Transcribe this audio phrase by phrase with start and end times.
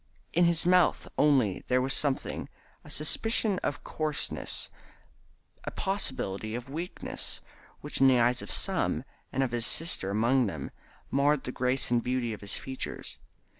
[0.33, 2.49] In his mouth only there was something
[2.83, 4.71] a suspicion of coarseness,
[5.63, 7.39] a possibility of weakness
[7.81, 10.71] which in the eyes of some, and of his sister among them,
[11.11, 13.19] marred the grace and beauty of his features.